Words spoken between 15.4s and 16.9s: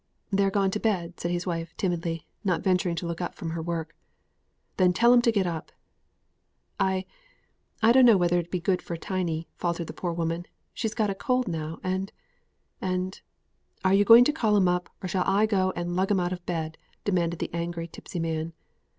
go and lug 'em out of bed?"